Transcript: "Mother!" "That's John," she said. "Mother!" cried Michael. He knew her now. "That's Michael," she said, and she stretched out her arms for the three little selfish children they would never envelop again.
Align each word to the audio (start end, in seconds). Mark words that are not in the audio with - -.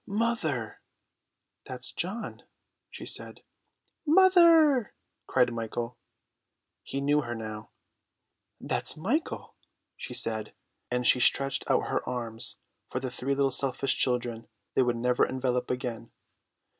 "Mother!" 0.07 0.81
"That's 1.67 1.91
John," 1.91 2.41
she 2.89 3.05
said. 3.05 3.43
"Mother!" 4.03 4.95
cried 5.27 5.53
Michael. 5.53 5.99
He 6.81 7.01
knew 7.01 7.21
her 7.21 7.35
now. 7.35 7.69
"That's 8.59 8.97
Michael," 8.97 9.53
she 9.95 10.15
said, 10.15 10.55
and 10.89 11.05
she 11.05 11.19
stretched 11.19 11.69
out 11.69 11.89
her 11.89 12.03
arms 12.09 12.57
for 12.87 12.99
the 12.99 13.11
three 13.11 13.35
little 13.35 13.51
selfish 13.51 13.95
children 13.95 14.47
they 14.73 14.81
would 14.81 14.97
never 14.97 15.23
envelop 15.23 15.69
again. 15.69 16.11